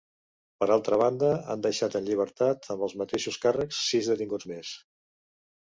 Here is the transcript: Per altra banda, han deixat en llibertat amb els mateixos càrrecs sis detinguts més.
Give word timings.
Per 0.61 0.67
altra 0.75 0.97
banda, 1.01 1.29
han 1.55 1.61
deixat 1.67 1.97
en 2.01 2.07
llibertat 2.09 2.67
amb 2.77 2.89
els 2.89 2.97
mateixos 3.03 3.39
càrrecs 3.47 3.85
sis 3.93 4.13
detinguts 4.15 4.53
més. 4.55 4.75